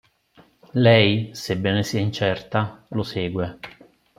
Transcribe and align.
Lei, 0.85 1.29
sebbene 1.35 1.83
sia 1.83 1.99
incerta, 1.99 2.83
lo 2.89 3.03
segue. 3.03 3.59